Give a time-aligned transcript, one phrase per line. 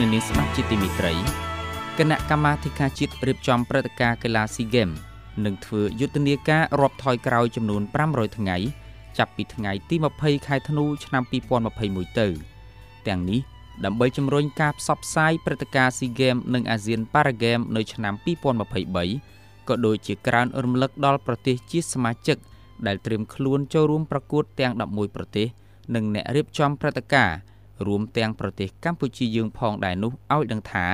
[0.00, 1.12] លោកអ្នកនាងស្ដាប់ជាទីមេត្រី
[1.98, 4.88] គណៈកម្មាធិការជាតិរៀបចំព្រឹត្តិការណ៍កីឡាស៊ីហ្គេម
[5.44, 8.56] នឹងធ្វើយុទ្ធនាការរាប់ថយក្រោយចំនួន500ថ្ងៃ
[9.18, 11.22] ចាប់ពីថ្ងៃទី20ខែធ្នូឆ្នាំ
[11.72, 12.28] 2021ទៅ
[13.06, 13.40] ទាំងនេះ
[13.84, 18.14] ដើម្បីជំរុញការផ្សព្វផ្សាយព្រឹត្តិការណ៍ SEA Games និង ASEAN Para Games នៅឆ្នាំ
[18.76, 22.36] 2023ក៏ដូចជាក្រើនរំលឹកដល់ប្រទេសជាសមាជិក
[22.86, 25.46] ដែលត្រៀមខ្លួនចូលរួមប្រកួតទាំង11ប្រទេស
[25.94, 27.36] និងអ្នករៀបចំព្រឹត្តិការណ៍
[27.86, 30.86] រួមទាំងប្រទេសកម្ពុជាយើងផងដែរនោះឲ្យដឹងថា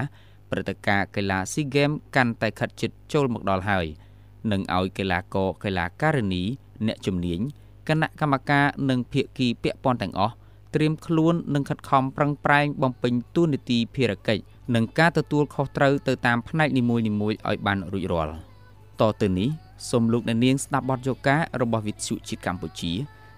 [0.51, 3.87] ព្រឹត្តិការណ៍កីឡា SEA Games កាន់តែខិតជិតចូលមកដល់ហើយ
[4.53, 6.43] និងឲ្យកីឡាករកីឡាការិនី
[6.87, 7.41] អ្នកជំនាញ
[7.89, 10.34] គណៈកម្មការនិងភាគីពាក់ព័ន្ធទាំងអស់
[10.75, 14.42] ត្រៀមខ្លួននិងខិតខំប្រឹងប្រែងបំពេញតួនាទីភារកិច្ច
[14.75, 18.34] និងការទទួលខុសត្រូវទៅតាមផ្នែកនីមួយៗឲ្យបានរួចរាល់
[19.01, 19.48] តទៅនេះ
[19.91, 22.92] សូមលោកអ្នកនាងស្ដាប់បទយការបស់វិទ្យុជាតិកម្ពុជា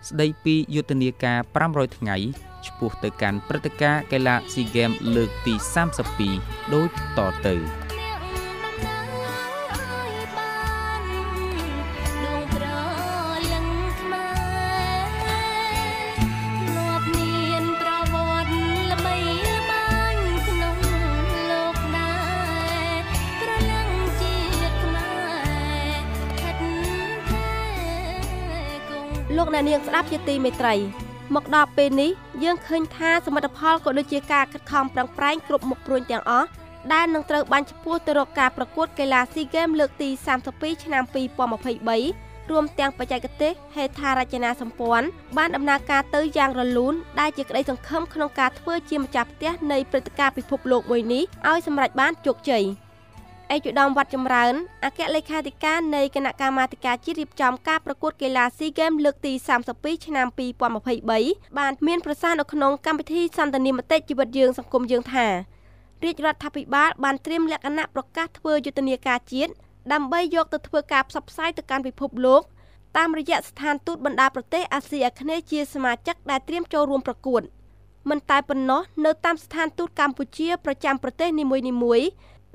[0.08, 1.38] ស្ដីពីយុទ្ធនាការ
[1.70, 2.16] 500ថ្ងៃ
[2.66, 5.54] ឆ្ពោះទៅកាន់ព្រឹត្តិការណ៍កីឡា SEA Games លើកទី
[6.18, 7.81] 32ដូចតទៅ
[29.42, 30.74] លោកអ្នកនាងស្ដាប់ជាទីមេត្រី
[31.34, 32.10] មកដល់ពេលនេះ
[32.44, 36.48] យើងឃើញថាសមិទ្ធផលក៏ដូចជាការខិតខំប្រឹងប្រែងគ្រប់មុខព្រួញទាំងអស់
[36.92, 40.08] ដែលនឹងត្រូវបានឈ្មោះទៅរកការប្រកួតកីឡា SEA Games លើកទី
[40.46, 41.04] 32ឆ្នាំ
[41.76, 52.64] 2023រួមទាំងបច្ចេកទេសហេដ្ឋារចនាសម្ព័ន្ធបានដំណើរការទៅយ៉ាងរលូនដែលជាក្តីសង្ឃឹមក្នុងការធ្វើជាម្ចាស់ផ្ទះនៃព្រឹត្តិការណ៍ពិភពលោកមួយនេះឲ្យសម្រេចបានជោគជ័យ។
[53.54, 54.54] ឯកឧត្តមវត្តចម្រើន
[54.84, 59.32] អគ្គលេខាធិការនៃគណៈកម្មាធិការជាតិរៀបចំការប្រកួតកីឡា SEA Games លើកទី
[59.68, 60.26] 32ឆ្នាំ
[60.92, 65.26] 2023បានមានប្រសាសន៍នៅក្នុងកម្មវិធីសន្ទនាមតិជីវិតយើងសង្គមយើងថា
[66.04, 69.52] រាជរដ្ឋាភិបាលបានត្រៀមលក្ខណៈប្រកាសធ្វើយុទ្ធនាការជាតិ
[69.92, 72.42] ដើម្បីយកទៅធ្វើការផ្សព្វផ្សាយទៅកាន់ពិភពលោក
[72.96, 77.42] តាមរយៈស្ថានទូតបណ្ដាប្រទេសអាស៊ីអាគ្នេយ៍ជាសមាជិកដែលត្រៀមចូលរួមប្រកួត
[78.10, 81.44] មិនតែប៉ុណ្ណោះនៅតាមស្ថានទូតកម្ពុជាប្រចាំប្រទេសនី
[81.82, 82.08] មួយៗ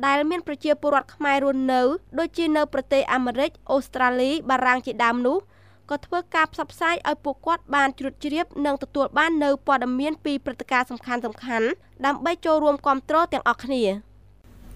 [0.05, 1.81] ដែលមានប្រជាពលរដ្ឋខ្មែររស់នៅ
[2.19, 5.37] ដូចជានៅប្រទេសអាមេរិកអូស្ត្រាលីបារាំងជាដើមនោះ
[5.89, 11.67] ក៏ធ្វើការផ្សព្វផ្សាយឲ្យពួកគាត់បានជ្រាបជ្រាបនិងទទួលបាននៅព័ត៌មានពីព្រឹត្តិការណ៍សំខាន់សំខាន់
[12.05, 13.83] ដើម្បីចូលរួមគ្រប់គ្រងទាំងអស់គ្នា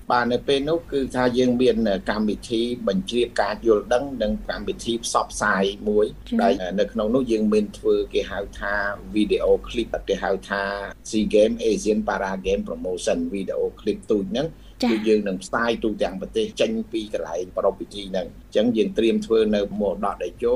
[0.10, 1.76] បាទនៅពេលនោះគឺថាយើងមាន
[2.10, 6.06] កម្មវិធីបញ្ជ្រាបការយល់ដឹងនិងកម្មវិធីផ្សព្វផ្សាយមួយ
[6.42, 8.74] ដែលនៅក្នុងនោះយើងមានធ្វើគេហៅថា
[9.16, 10.64] video clip គេហៅថា
[11.10, 14.48] SEA Game Asian Para Game Promotion video clip ទូចហ្នឹង
[14.84, 20.56] គឺយើងនឹងផ្សាយទូទាំងប្រទេសចេញពីកន្លែងប្រពៃពិធីហ្នឹងអញ្ចឹងយើងត្រៀមធ្វើនៅមរតកដែលជោ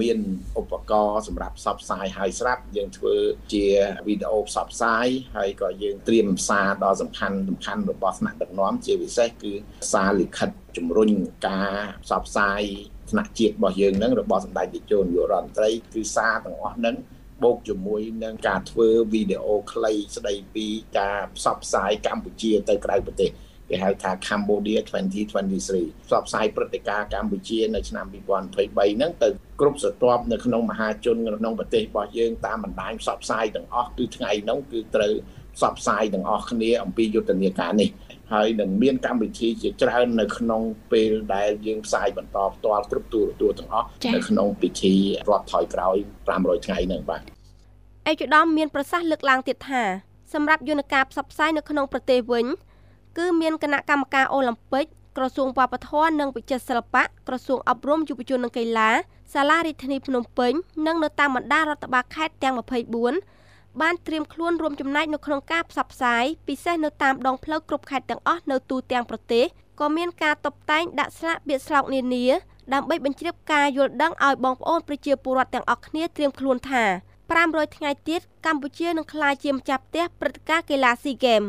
[0.00, 0.18] មាន
[0.60, 3.14] ឧបករណ៍សម្រាប់ផ្សព្វផ្សាយហើយស្រាប់យើងធ្វើ
[3.52, 3.66] ជា
[4.06, 9.52] វីដេអូផ្សព្វផ្សាយហើយក៏យើងត្រៀមសារដ៏សំខាន់សំខាន់របស់ថ្នាក់ដឹកនាំជាពិសេសគឺ
[9.92, 11.10] សារលិខិតជំរុញ
[11.48, 11.72] ការ
[12.04, 12.62] ផ្សព្វផ្សាយ
[13.10, 16.96] ថ្នាក់ជាតិរបស់យើងនឹងរបស់សម្ដេចតេជោនាយករដ្ឋមន្ត្រីគឺសារទាំងអស់ហ្នឹង
[17.42, 20.66] បូកជាមួយនឹងការធ្វើវីដេអូខ្លីស្ដីពី
[20.98, 23.30] ការផ្សព្វផ្សាយកម្ពុជាទៅក្រៅប្រទេស
[23.70, 29.28] គេហៅថា Cambodia 2023ផ្សព្វផ្សាយព្រឹត្តិការណ៍កម្ពុជានៅឆ្នាំ2023ហ្នឹងទៅ
[29.60, 35.14] គ្រប់ស្រទាប់នៅក្នុងមហាជនក្នុងប្រទេសរបស់យើងតាមបណ្ដាញផ្សព្វផ្សាយទាំងអស់គឺថ្ងៃហ្នឹងគឺត្រូវ
[35.56, 37.90] ផ្សព្វផ្សាយទាំងអស់គ្នាអំពីយុទ្ធនាការនេះ
[38.32, 40.62] ហើយនឹងមានកម្មវិធីជាច្រើននៅក្នុង
[40.92, 44.94] ពេលដែលយើងផ្សាយបន្តផ្ទាល់គ្រប់ទូរទស្សន៍ទាំងអស់នៅក្នុងពិធី
[45.28, 45.96] រាប់ថយក្រោយ
[46.30, 49.82] 500ថ្ងៃហ្នឹងបាទឯកឧត្តមមានប្រសាសន៍លើកឡើងទៀតថា
[50.34, 52.46] សម្រាប់យន្តការផ្សព្វផ្សាយនៅក្នុងប្រទេសវិញ
[53.18, 58.90] គឺមានគណៈកម្មការអូឡ িম্প ិក ក្រសួងវប្បធម៌និងវិចិត្រសិល្បៈក្រសួងអប់រំយុវជននិងកីឡា
[59.32, 60.52] សាលារាជធានីភ្នំពេញ
[60.86, 62.54] និងនៅតាមបណ្ដារដ្ឋបាលខេត្តទាំង
[63.16, 69.44] 24បានត្រៀមខ្លួនរួមចំណែកនៅក្នុងការផ្សព្វផ្សាយពិសេសនៅតាមដងផ្លូវគ្រប់ខេត្តទាំងអស់នៅទូទាំងប្រទេស
[69.80, 72.26] ក៏មានការតុបតែងដាក់ស្លាកពាក្យស្លោកនានា
[72.72, 76.84] ដើម្បីបញ្ជ្រាបការយល់ដឹងឲ្យបងប្អូនប្រជាពលរដ្ឋទាំងអស់គ្នាត្រៀមខ្លួនថា
[77.30, 81.42] 500ថ្ងៃទៀតកម្ពុជានឹងក្លាយជាម្ចាស់ផ្ទះព្រឹត្តិការណ៍កីឡាស៊ីហ្គេម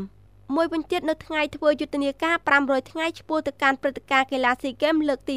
[0.56, 5.36] មួយវិញទៀតនៅថ្ងៃធ្វើយុទ្ធនាការ500ថ្ងៃឆ្ពោះទៅកាន់ព្រឹត្តិការណ៍កីឡាស៊ីហ្គេមលើកទី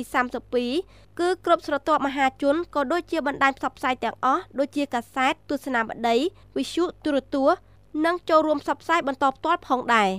[0.63, 6.17] 32គឺគ្រប់ស្រទាប់មហាជនក៏ដូចជាបណ្ដាញផ្សព្វផ្សាយទាំងអស់ដូចជាកាសែតទស្សនាបតី
[6.57, 7.59] វិទ្យុទូរទស្សន៍
[8.05, 10.11] និងចូលរួមផ្សព្វផ្សាយបន្តផ្ទាល់ផងដែរ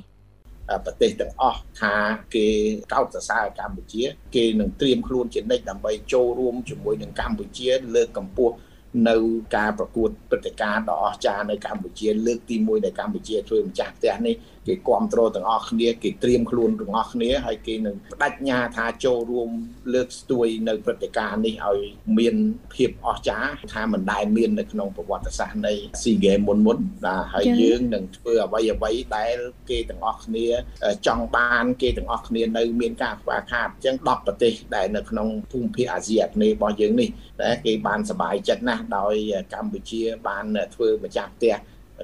[0.85, 1.93] ប្រទេសទាំងអស់ថា
[2.35, 2.47] គេ
[2.93, 4.03] កោតសរសើរកម្ពុជា
[4.35, 8.53] គេនឹងត្រៀមខ្លួនជានិច្ចដើម្បីចូលរួមជាមួយនឹងកម្ពុជាលើកកម្ពស់
[9.09, 9.17] នៅ
[9.55, 14.35] ការប្រកួតព្រឹត្តិការណ៍ដ៏អស្ចារ្យនៅកម្ពុជាលើកទី1ដែលកម្ពុជាធ្វើម្ចាស់ផ្ទះនេះ
[14.67, 19.49] គេគ្រប់គ្រងទាំងអស់គ្នាគេត្រៀមខ្លួនទាំងអស់គ្នាហើយគេនឹងបដិញ្ញាថាចូលរួម
[19.93, 21.79] លើកស្ទួយនៅព្រឹត្តិការណ៍នេះឲ្យ
[22.17, 22.35] មាន
[22.75, 29.37] ភាពអស្ចារ្យថាមិនដែលមាននៅក្នុងប្រវត្តិសាស្ត្រនៃ SEA Games មុនមុនបាទហើយយើងនឹងធ្វើអ្វីអ្វីដែល
[29.69, 30.45] គេទាំងអស់គ្នា
[31.07, 37.09] ចង់បានគេទាំងអស់គ្នានៅមានការខ្វះខាតអញ្ចឹង10ប្រទេសដែលនៅក្នុងភូមិភាគអាស៊ីអាគ្នេយ៍របស់យើងនេះ
[37.41, 39.15] តែគេបានសប្បាយចិត្តណាស់ដោយ
[39.53, 40.45] កម្ពុជាបាន
[40.75, 41.55] ធ្វើម្ចាស់ផ្ទះ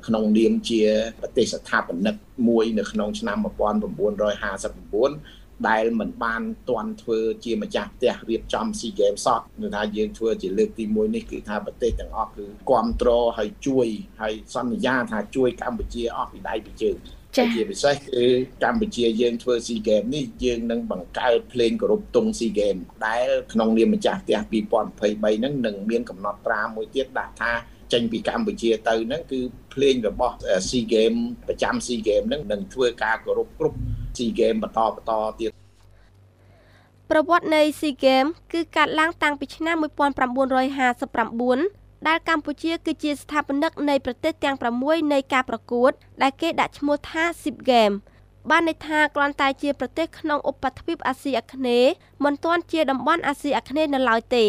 [0.08, 0.82] ក្នុងនាមជា
[1.22, 2.16] ប្រទេសស្ថាបនិក
[2.48, 13.88] មួយនៅក្នុងឆ្នាំ1959ដែលមិនបានទាន់ធ្វើជាម្ចាស់ផ្ទះរៀបចំ SEA Games សោះគឺថាយើងធ្វើជាលើកទី1នេះគឺថាប្រទេសទាំងអស់គឺគ្រប់គ្រងហើយជួយ
[14.22, 18.26] ហើយសន្យាថាជួយកម្ពុជាអស់ពីដៃពីជើងចា ជាពិសេសគឺ
[18.64, 24.38] កម្ពុជាយើងធ្វើ SEA Games នេះយើងនឹងបង្កើតភ្លេងគោរពទង់ SEA Games ដែលក្នុងនាមម្ចាស់ផ្ទះ
[24.90, 27.52] 2023ហ្នឹងនឹងមានកំណត់ត្រាមួយទៀតដាក់ថា
[27.94, 29.40] ចេញពីកម្ពុជាទៅហ្នឹងគឺ
[29.74, 30.36] ភ្លេងរបស់
[30.68, 33.78] SEA Games ប្រចាំ SEA Games ហ្នឹងនឹងធ្វើការគោរពគ្រប់
[34.18, 35.52] SEA Games បន្តបន្តទៀត
[37.12, 47.96] ប្រវត្តិនៃ SEA Games គឺកាត់ឡើងតាំងពីឆ្នាំ1959 ដែលកម្ពុជាគឺជាស្ថាបនិកនៃប្រទេសទាំង6នៃការប្រកួត ដែលគេដាក់ឈ្មោះថា SIP Game
[48.50, 51.92] បានន័យថាគ្រាន់តែជាប្រទេសក្នុងឧបទ្វីបអាស៊ីអាគ្នេយ៍
[52.24, 54.46] មិនទាន់ជាតំបន់អាស៊ីអាគ្នេយ៍នៅឡើយទេ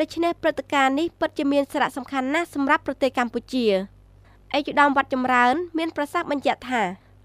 [0.00, 6.82] ដូច្នេះព្រឹត្តិការណ៍នេះពិតជាមានសារៈសំខាន់ណាស់សម្រាប់ប្រទេសកម្ពុជាឯកឧត្តមវត្តចម្រើន មានប្រសាសន៍បញ្ជាក់ថា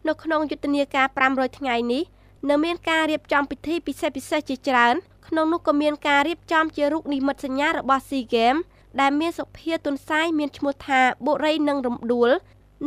[0.08, 2.04] នៅក្នុងយុទ្ធនាការ500ថ្ងៃនេះ
[2.50, 4.96] នៅមានការរៀបចំពិធីពិសេសពិសេសជាច្រើន
[5.28, 8.62] ក្នុងនោះក៏មានការរៀបចំជារូបនិមិត្តសញ្ញារបស់ SEA Games
[9.02, 12.30] ដែលមានសុភាទុនសាយមានឈ្មោះថាបុរីនិងរំដួល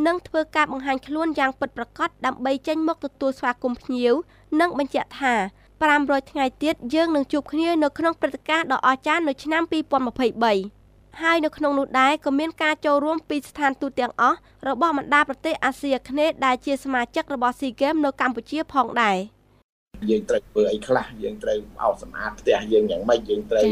[0.07, 4.13] នឹងធ្វើការបង្ហាញខ្លួនយ៉ាងពិតប្រាកដដើម្បីចេញមកទទួលស្វាគមន៍ភ្ញៀវ
[4.59, 5.33] និងបញ្ជាក់ថា
[5.83, 9.63] 500ថ្ងៃទៀតយើងនឹងជួបគ្នានៅក្នុងព្រឹត្តិការណ៍ដ៏អស្ចារ្យនៅឆ្នាំ
[10.61, 19.17] 2023ហើយនៅក្នុងនោះដែរក៏មានការចូលរួមពីស្ថានទូតទាំងអស់របស់បណ្ដាប្រទេសអាស៊ីអាគ្នេយ៍ដែលជាសមាជិករបស់ SEA Games នៅកម្ពុជាផងដែរ
[20.09, 23.65] យើងត្រូវធ្វើអីខ្លះយើងត្រូវអោសសម្អាតផ្ទះយើងយ៉ាងម៉េចយើងត្រូវ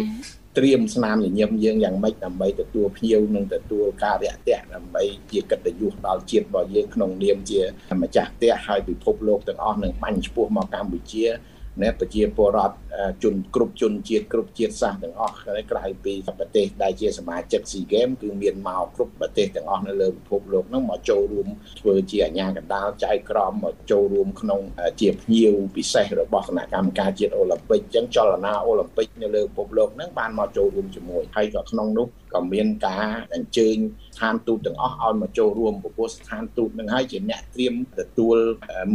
[0.58, 7.62] ត្រៀមស្នាមញញឹមយើងយ៉ាងម៉េចដើម្បីទទួលភ្ញៀវនិងទទួលការរាក់ទាក់ដើម្បីជាកិត្តិយសដល់ជាតិរបស់យើងក្នុងនាមជា
[8.02, 11.26] ម្ចាស់ផ្ទះហើយពិភពលោកទាំងអស់នឹងបាញ់ឈ្មោះមកកម្ពុជា
[11.83, 12.77] អ្នកប្រជាពលរដ្ឋ
[13.23, 15.37] ជនគ្រប់ជនជាតិគ្រប់ជាតិសាសន៍ទាំងអស់
[15.71, 21.49] ក្រៅពីប្រទេសដែលជាសមាជិក SEA Games គឺមានមកគ្រប់ប្រទេសទាំងអស់នៅលើពិភពលោកហ្នឹងមកចូលរួម
[21.81, 24.61] ធ្វើជាអាជ្ញាកណ្ដាលចៅក្រមមកចូលរួមក្នុង
[25.01, 33.76] ជាភ្ញៀវពិសេសរបស់គណៈកម្មការជាតិអូឡ িম্প ិកអញ្ចឹងចលនាអូឡ িম্প ិកនៅលើពិភពលោកហ្នឹងបានមកចូលរួមជាមួយហើយក៏ក្នុងនោះ ក៏មានការអញ្ជើញ
[34.16, 38.38] ស្ថានទូតទាំងអស់ឲ្យមកចូលរួមពពោះស្ថានទូតនឹងហើយជាអ្នកត្រៀមទទួល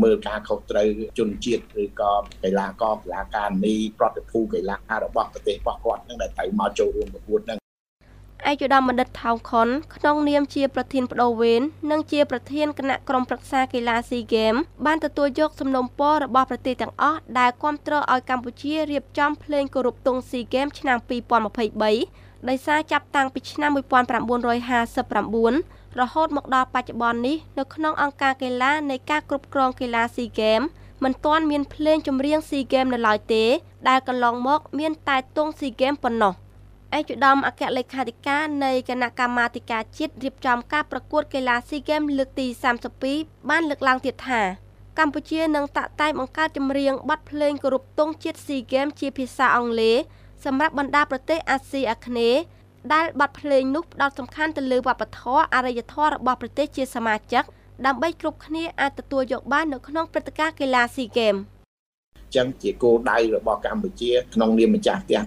[0.02, 0.88] មើលការខុសត្រូវ
[1.18, 2.12] ជនជាតិឬក៏
[2.44, 7.58] កីឡាករកីឡាកានីប្រតិភូកីឡារបស់ប្រទេសរបស់គាត់នឹងដែលត្រូវមកចូលរួមប្រកួតនឹង
[8.50, 14.54] ឯកឧត្តមបណ្ឌិតថោងខុនក្នុងនាមជាប្រធានបដូវវេននិងជាប្រធានគណៈក្រុមប្រឹក្សាកីឡាស៊ីហ្គេម
[14.86, 30.60] បានទទួលយកសំណូមពររបស់ប្រទេសទាំងអស់ដែលគ្រប់គ្រងឲ្យកម្ពុជារៀបចំភ្លេងគោរពទង់ស៊ីហ្គេមឆ្នាំ2023 ដោយសារចាប់តាំងពីឆ្នាំ1959រហូតមកដល់បច្ចុប្បន្ននេះនៅក្នុងអង្គការកីឡានៃការគ្រប់គ្រងកីឡាស៊ីហ្គេម
[31.04, 33.44] មិនទាន់មានភ្លេងចម្រៀងស៊ីហ្គេមនៅឡើយទេ
[33.88, 36.32] ដែលកន្លងមក មានតែទង់ស៊ីហ្គេមប៉ុណ្ណោះ
[36.96, 42.46] ឯកឧត្តមអគ្គលេខាធិការនៃគណៈកម្មាធិការជាតិរៀបចំការប្រកួតកីឡាស៊ីហ្គេមលើកទី
[43.02, 44.42] 32បានលើកឡើងទៀតថា
[44.98, 49.96] កម្ពុជានឹងតាក់តែងបង្កើតចម្រៀងបទភ្លេងគោរពទង់ជាតិស៊ីហ្គេមជាភាសាអង់គ្លេស
[50.44, 52.40] សម្រាប់បណ្ដាប្រទេសអាស៊ីអាគ្នេយ៍
[52.92, 57.44] ដែលបទភ្លេងនោះផ្ដោតសំខាន់ទៅលើវប្បធម៌អរិយធម៌របស់ប្រទេសជាសមាជិក
[57.86, 61.36] ដើម្បីគ្រប់គ្នាអាចទទួលយកបាននៅក្នុងព្រឹត្តិការណ៍កីឡាស៊ីហ្គេម
[62.36, 65.20] ចឹងជាគោលដៅរបស់កម្ពុជាក្នុងនាមម្ចាស់ផ្ទះ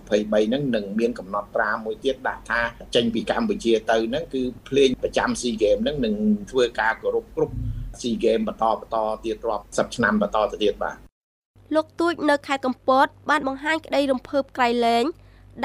[0.00, 2.60] 2023ហ្នឹងនឹងមានកំណត់ត្រាមួយទៀតដាក់ថា
[2.94, 6.14] ចេញពីកម្ពុជាទៅហ្នឹងគឺភ្លេងប្រចាំ SEA Games ហ្នឹងនឹង
[6.50, 7.54] ធ្វើការគោរពគ្រប់
[8.00, 10.96] SEA Games បន្តបន្តទៀតរាប់10ឆ្នាំបន្តទៅទៀតបាទ
[11.74, 15.04] លោកទូចនៅខេត្តកំពត បានបង្ហាញក្តីរំភើបក្រៃលែង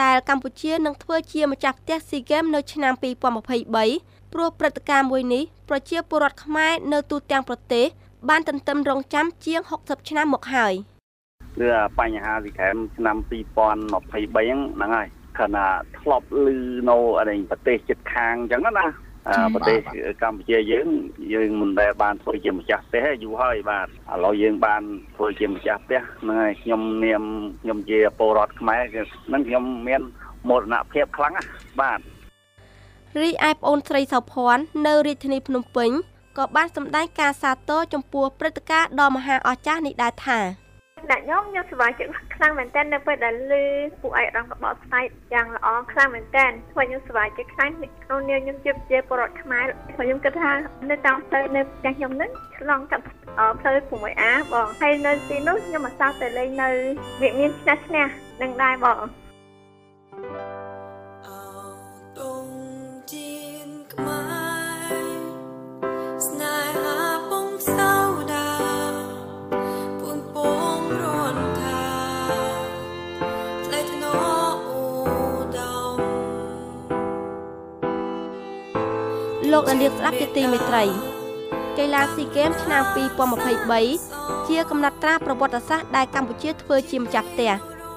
[0.03, 7.85] ដែលកម្ពុជានឹងធ្វើជាម្ចាស់ផ្ទះស៊ីហ្គេមនៅឆ្នាំ2023ព្រោះព្រឹត្តិការណ៍មួយនេះប្រជាពលរដ្ឋខ្មែរនៅទូទាំងប្រទេស
[8.29, 10.73] បានទន្ទឹមរង់ចាំជាង60ឆ្នាំមកហើយ
[11.57, 15.07] គឺបញ្ហាស៊ីហ្គេមឆ្នាំ2023ហ្នឹងហើយ
[15.39, 15.67] ខណៈ
[15.99, 16.47] ធ្លាប់ឮ
[16.89, 18.85] នៅប្រទេសជិតខាងអញ្ចឹងណា
[19.53, 19.77] ប្រទេស
[20.23, 20.87] កម្ពុជាយើង
[21.33, 23.89] យើងមិនដែលបានធ្វើជាម្ចាស់ផ្ទះយូរហើយបាទឥ
[24.25, 24.81] ឡូវយើងបាន
[25.15, 27.23] ធ្វើជាម្ចាស់ផ្ទះហ្នឹងហើយខ្ញុំនាម
[27.61, 30.01] ខ្ញុំជាពលរដ្ឋខ្មែរហ្នឹងខ្ញុំមាន
[30.49, 31.49] មោទនភាពខ្លាំងណាស់
[31.81, 31.99] បាទ
[33.21, 35.91] រីឯប្អូនស្រីសៅភ័ណ្ឌនៅរាជធានីភ្នំពេញ
[36.37, 40.39] ក៏បានសម្ដែងការសាទរចំពោះព្រឹត្តិការណ៍ដ៏មហាអស្ចារ្យនេះដែរថា
[41.09, 43.53] អ្នកខ្ញុំខ្ញុំសប្បាយចិត្តខ្លាំងមែនទែននៅពេលដែលឮ
[44.01, 47.71] ពួកឯកឧត្តមបកស្រាយយ៉ាងល្អខ្លាំងមែនទែនព្រោះខ្ញុំសប្បាយចិត្តខ្លាំង
[48.03, 49.65] ក្នុងនាមខ្ញុំជាប្រជាពលរដ្ឋខ្មែរ
[49.95, 50.51] ព្រោះខ្ញុំគិតថា
[50.89, 53.03] នៅតាមផ្លូវនៅផ្ទះខ្ញុំហ្នឹងឆ្លងកាត់
[53.59, 56.69] ផ្លូវ 6A បងហើយនៅទីនោះខ្ញុំមកសោតទៅលេងនៅ
[57.21, 58.05] វាមានឆ្នះឆ្នះ
[58.41, 58.99] នឹងដែរបង
[79.59, 80.83] លោកនាងស្ដាប់ជាទីមេត្រី
[81.77, 82.83] កីឡាស៊ីហ្គេមឆ្នាំ
[83.65, 87.51] 2023ជាកំណត់ត្រាប្រវត្តិសាស្ត្រដែលកម្ពុជាធ្វើជាម្ចាស់ផ្ទះ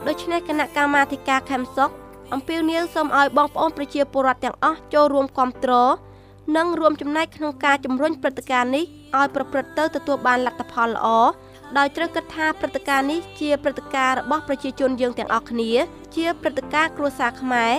[0.07, 1.90] ដូច្នេះគណៈកម្មាធិការខេមសុក
[2.35, 5.90] អំពាវនាវសូមឲ្យបងប្អូនប្រជាពលរដ្ឋទាំងអស់ចូលរួមគ្រប់គ្រង
[6.57, 8.85] និងរួមចំណែកក្នុងការជំរុញព្រឹត្តិការណ៍នេះ
[9.19, 11.07] ឲ្យប្រព្រឹត្តទៅទទួលបានលទ្ធផលល្អ
[11.78, 15.71] ដោយត្រូវគិតថាព្រឹត្តិការណ៍នេះជាព្រឹត្តិការណ៍របស់ប្រជាជនយើងទាំងអស់គ្នា
[16.16, 17.73] ជាព្រឹត្តិការណ៍គ្រួសារខ្មែរ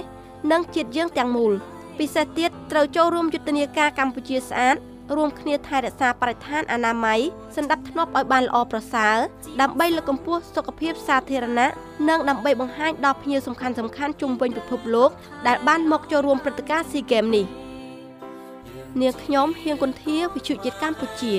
[0.51, 1.53] និងជាតិយើងទាំងមូល
[1.99, 4.77] ពិសេសទៀតត្រូវចូលរួមយុទ្ធនាការកម្ពុជាស្អាត
[5.17, 7.19] រួមគ្នាថែរក្សាបរិស្ថានអនាម័យ
[7.55, 9.17] សន្តិភាពឲ្យបានល្អប្រសើរ
[9.61, 11.69] ដើម្បីលើកកម្ពស់សុខភាពសាធារណៈ
[12.09, 15.09] និងដើម្បីបង្ហាញដល់ភ្ញៀវសំខាន់សំខាន់ជុំវិញពិភពលោក
[15.47, 17.45] ដែលបានមកចូលរួមព្រឹត្តិការណ៍ SEA Games នេះ
[19.01, 21.33] នាងខ្ញុំហៀងគុន្ធាវិទ្យុជាតិកម្ពុជា